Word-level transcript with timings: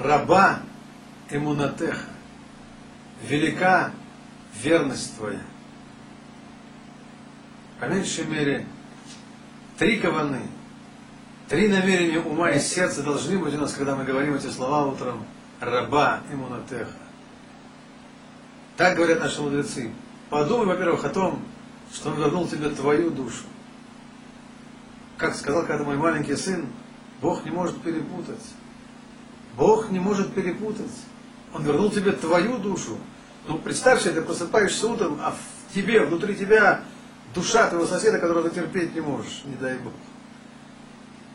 раба 0.00 0.60
эмунатеха, 1.30 2.06
велика 3.22 3.92
верность 4.54 5.16
твоя. 5.16 5.40
По 7.80 7.84
меньшей 7.86 8.26
мере, 8.26 8.66
три 9.78 9.98
каваны, 9.98 10.42
три 11.48 11.68
намерения 11.68 12.20
ума 12.20 12.50
и 12.50 12.60
сердца 12.60 13.02
должны 13.02 13.38
быть 13.38 13.54
у 13.54 13.58
нас, 13.58 13.72
когда 13.72 13.94
мы 13.94 14.04
говорим 14.04 14.34
эти 14.34 14.48
слова 14.48 14.86
утром. 14.86 15.24
Раба 15.60 16.20
имунатеха. 16.30 16.92
Так 18.76 18.96
говорят 18.96 19.18
наши 19.18 19.42
мудрецы. 19.42 19.90
Подумай, 20.30 20.66
во-первых, 20.66 21.04
о 21.04 21.08
том, 21.08 21.42
что 21.92 22.10
он 22.10 22.18
вернул 22.18 22.46
тебе 22.46 22.68
твою 22.68 23.10
душу. 23.10 23.44
Как 25.16 25.34
сказал 25.34 25.66
когда 25.66 25.82
мой 25.82 25.96
маленький 25.96 26.36
сын, 26.36 26.66
Бог 27.20 27.44
не 27.44 27.50
может 27.50 27.80
перепутать. 27.82 28.42
Бог 29.58 29.90
не 29.90 29.98
может 29.98 30.32
перепутать. 30.32 30.86
Он 31.52 31.64
вернул 31.64 31.90
тебе 31.90 32.12
твою 32.12 32.58
душу. 32.58 32.96
Ну, 33.48 33.58
представь 33.58 34.00
себе, 34.00 34.12
ты 34.12 34.22
просыпаешься 34.22 34.86
утром, 34.86 35.18
а 35.20 35.32
в 35.32 35.74
тебе, 35.74 36.04
внутри 36.04 36.36
тебя 36.36 36.82
душа 37.34 37.68
твоего 37.68 37.86
соседа, 37.86 38.18
которого 38.18 38.48
ты 38.48 38.54
терпеть 38.54 38.94
не 38.94 39.00
можешь, 39.00 39.42
не 39.44 39.56
дай 39.56 39.76
Бог. 39.78 39.92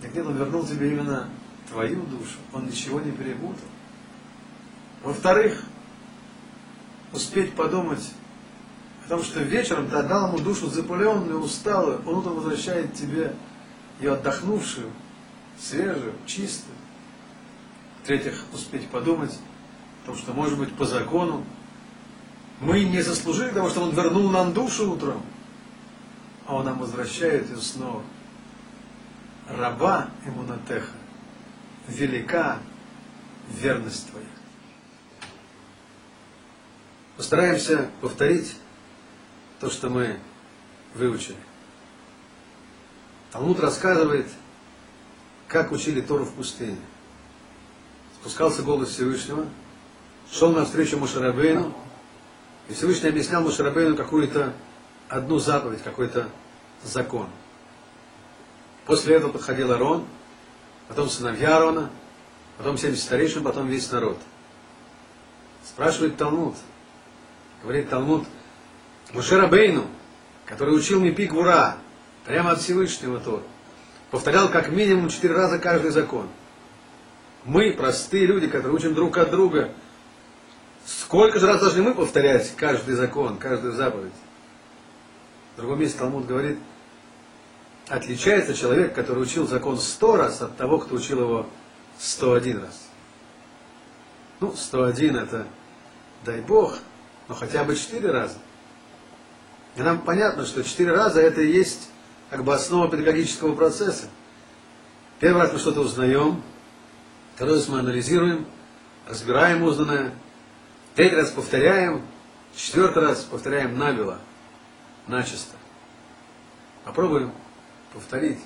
Так 0.00 0.14
нет, 0.14 0.26
он 0.26 0.36
вернул 0.36 0.64
тебе 0.64 0.92
именно 0.92 1.28
твою 1.68 2.02
душу. 2.04 2.36
Он 2.52 2.66
ничего 2.66 3.00
не 3.00 3.12
перепутал. 3.12 3.68
Во-вторых, 5.02 5.62
успеть 7.12 7.54
подумать 7.54 8.12
о 9.04 9.08
том, 9.10 9.22
что 9.22 9.40
вечером 9.40 9.90
ты 9.90 9.96
отдал 9.96 10.28
ему 10.28 10.38
душу 10.38 10.68
запыленную, 10.68 11.40
усталую, 11.40 12.00
он 12.06 12.16
утром 12.16 12.36
возвращает 12.36 12.94
тебе 12.94 13.34
ее 14.00 14.14
отдохнувшую, 14.14 14.90
свежую, 15.58 16.14
чистую. 16.24 16.76
В-третьих, 18.06 18.44
успеть 18.52 18.88
подумать 18.88 19.36
о 20.04 20.06
том, 20.06 20.16
что, 20.16 20.32
может 20.32 20.56
быть, 20.56 20.72
по 20.76 20.84
закону 20.84 21.44
мы 22.60 22.84
не 22.84 23.02
заслужили 23.02 23.50
того, 23.50 23.68
что 23.68 23.80
Он 23.80 23.90
вернул 23.90 24.30
нам 24.30 24.52
душу 24.52 24.92
утром, 24.92 25.26
а 26.46 26.54
Он 26.54 26.66
нам 26.66 26.78
возвращает 26.78 27.50
ее 27.50 27.56
снова. 27.56 28.04
Раба 29.48 30.10
Эмунатеха, 30.24 30.92
велика 31.88 32.60
верность 33.48 34.08
Твоя. 34.08 34.24
Постараемся 37.16 37.90
повторить 38.00 38.54
то, 39.58 39.68
что 39.68 39.90
мы 39.90 40.20
выучили. 40.94 41.38
Талмуд 43.32 43.58
рассказывает, 43.58 44.28
как 45.48 45.72
учили 45.72 46.00
Тору 46.00 46.24
в 46.24 46.34
пустыне. 46.34 46.78
Спускался 48.26 48.64
голос 48.64 48.88
Всевышнего, 48.88 49.46
шел 50.32 50.50
навстречу 50.50 50.98
Мушарабейну, 50.98 51.72
и 52.68 52.74
Всевышний 52.74 53.08
объяснял 53.08 53.40
Мушарабейну 53.40 53.94
какую-то 53.94 54.52
одну 55.08 55.38
заповедь, 55.38 55.80
какой-то 55.84 56.28
закон. 56.82 57.28
После 58.84 59.14
этого 59.14 59.30
подходил 59.30 59.70
Арон, 59.70 60.04
потом 60.88 61.08
сыновья 61.08 61.58
Арона, 61.58 61.88
потом 62.58 62.76
70 62.76 63.00
старейшин, 63.00 63.44
потом 63.44 63.68
весь 63.68 63.92
народ. 63.92 64.18
Спрашивает 65.64 66.16
Талмуд, 66.16 66.56
говорит 67.62 67.88
Талмуд, 67.90 68.26
Мушарабейну, 69.12 69.86
который 70.46 70.76
учил 70.76 70.98
Мипик 70.98 71.32
Вура, 71.32 71.76
прямо 72.24 72.50
от 72.50 72.60
Всевышнего 72.60 73.20
Тору, 73.20 73.44
повторял 74.10 74.48
как 74.48 74.70
минимум 74.70 75.10
четыре 75.10 75.34
раза 75.34 75.60
каждый 75.60 75.92
закон. 75.92 76.28
Мы, 77.46 77.72
простые 77.72 78.26
люди, 78.26 78.48
которые 78.48 78.74
учим 78.74 78.92
друг 78.92 79.16
от 79.18 79.30
друга, 79.30 79.70
сколько 80.84 81.38
же 81.38 81.46
раз 81.46 81.60
должны 81.60 81.80
мы 81.80 81.94
повторять 81.94 82.52
каждый 82.56 82.96
закон, 82.96 83.38
каждую 83.38 83.72
заповедь? 83.72 84.12
В 85.54 85.60
другом 85.60 85.78
месте 85.78 85.96
Талмуд 85.96 86.26
говорит, 86.26 86.58
отличается 87.88 88.52
человек, 88.52 88.94
который 88.94 89.22
учил 89.22 89.46
закон 89.46 89.78
сто 89.78 90.16
раз 90.16 90.42
от 90.42 90.56
того, 90.56 90.78
кто 90.78 90.96
учил 90.96 91.20
его 91.20 91.46
сто 91.98 92.34
один 92.34 92.62
раз. 92.62 92.88
Ну, 94.40 94.52
сто 94.56 94.82
один 94.82 95.16
это, 95.16 95.46
дай 96.24 96.40
Бог, 96.40 96.80
но 97.28 97.36
хотя 97.36 97.62
бы 97.62 97.76
четыре 97.76 98.10
раза. 98.10 98.38
И 99.76 99.82
нам 99.82 100.00
понятно, 100.00 100.46
что 100.46 100.64
четыре 100.64 100.90
раза 100.90 101.20
это 101.20 101.42
и 101.42 101.52
есть 101.52 101.90
как 102.28 102.42
бы 102.42 102.52
основа 102.52 102.90
педагогического 102.90 103.54
процесса. 103.54 104.08
Первый 105.20 105.42
раз 105.42 105.52
мы 105.52 105.60
что-то 105.60 105.82
узнаем, 105.82 106.42
второй 107.36 107.56
раз 107.56 107.68
мы 107.68 107.80
анализируем, 107.80 108.46
разбираем 109.06 109.62
узнанное, 109.62 110.14
третий 110.94 111.16
раз 111.16 111.30
повторяем, 111.30 112.00
четвертый 112.56 113.02
раз 113.02 113.24
повторяем 113.24 113.78
набело, 113.78 114.18
начисто. 115.06 115.54
Попробуем 116.84 117.32
повторить 117.92 118.38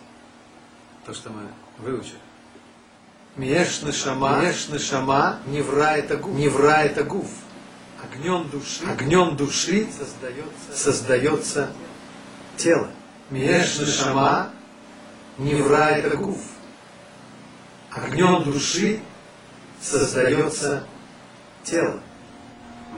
то, 1.07 1.15
что 1.15 1.31
мы 1.31 1.43
выучили. 1.79 2.19
Мешны 3.37 3.93
шама, 3.93 4.43
мешны 4.43 4.81
шама, 4.81 5.39
невра 5.47 5.97
это 5.97 6.17
гуф. 6.17 6.37
Невра 6.37 6.83
это 6.83 7.05
гуф. 7.05 7.31
Огнем 8.03 8.49
души, 8.49 8.85
огнем 8.91 9.37
души 9.37 9.87
создается, 9.97 10.75
создается 10.75 11.73
тело. 12.57 12.91
Мешны 13.31 13.87
шама, 13.87 14.51
невра 15.39 15.91
это 15.91 16.17
гуф. 16.17 16.41
Огнем 17.91 18.45
души 18.45 19.01
создается 19.81 20.85
тело. 21.65 22.01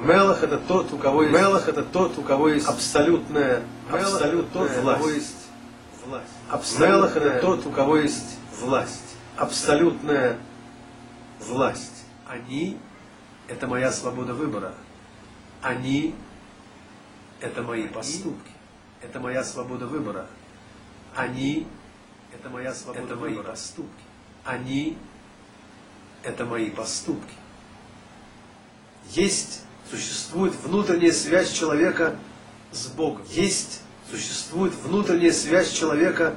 Мелах 0.01 0.43
это 0.43 0.59
тот, 0.59 0.93
у 0.93 0.99
кого 0.99 1.23
есть, 1.23 1.35
Мелах 1.35 1.69
это 1.69 1.83
тот, 1.83 2.19
у 2.19 2.23
кого 2.23 2.49
есть 2.49 2.67
абсолютная, 2.67 3.63
абсолютная 3.91 4.81
власть. 4.83 5.37
власть. 6.05 6.79
Мелах 6.79 7.17
это 7.17 7.41
тот, 7.41 7.67
у 7.67 7.71
кого 7.71 7.97
есть 7.97 8.39
власть. 8.61 9.17
Абсолютная 9.37 10.39
власть. 11.41 12.05
Они– 12.29 12.79
это 13.49 13.67
моя 13.67 13.93
свобода 13.93 14.35
выбора. 14.35 14.75
Они– 15.63 16.15
это 17.41 17.63
мои 17.63 17.87
поступки. 17.87 18.51
Это 19.01 19.21
моя 19.21 19.43
свобода 19.45 19.87
выбора. 19.87 20.27
Они– 21.15 21.67
это 22.33 22.51
моя 22.51 22.75
свобода 22.75 23.05
это 23.05 23.17
мои 23.17 23.37
поступки. 23.37 24.05
Они– 24.45 24.97
это 26.25 26.45
мои 26.45 26.71
поступки. 26.71 27.35
Есть, 29.11 29.63
существует 29.91 30.55
внутренняя 30.55 31.13
связь 31.13 31.53
человека 31.53 32.17
с 32.73 32.87
Богом. 32.87 33.23
Есть, 33.31 33.83
существует 34.11 34.75
внутренняя 34.75 35.33
связь 35.33 35.73
человека 35.73 36.35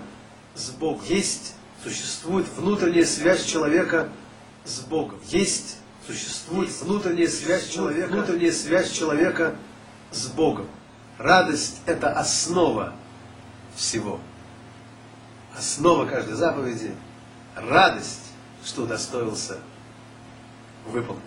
с 0.53 0.69
Богом. 0.69 1.03
Есть, 1.05 1.55
существует 1.83 2.47
внутренняя 2.55 3.05
связь 3.05 3.45
человека 3.45 4.09
с 4.65 4.81
Богом. 4.81 5.19
Есть, 5.27 5.77
существует 6.05 6.69
внутренняя 6.81 7.27
связь 7.27 7.69
человека, 7.69 8.07
внутренняя 8.11 8.51
связь 8.51 8.91
человека 8.91 9.55
с 10.11 10.27
Богом. 10.27 10.67
Радость– 11.17 11.77
это 11.85 12.11
основа 12.11 12.93
всего. 13.75 14.19
Основа 15.57 16.05
каждой 16.05 16.35
заповеди– 16.35 16.93
радость, 17.55 18.31
что 18.63 18.83
удостоился 18.83 19.59
выполнить. 20.87 21.23